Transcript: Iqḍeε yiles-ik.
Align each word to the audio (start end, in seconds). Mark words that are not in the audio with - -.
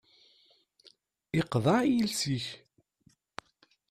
Iqḍeε 1.39 1.83
yiles-ik. 1.93 2.47